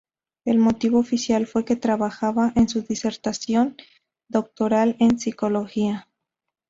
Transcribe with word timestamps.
El 0.45 0.57
motivo 0.57 0.97
oficial 0.97 1.45
fue 1.45 1.63
que 1.63 1.75
trabajaba 1.75 2.53
en 2.55 2.67
su 2.67 2.81
disertación 2.81 3.77
doctoral 4.27 4.95
en 4.99 5.19
psicología. 5.19 6.07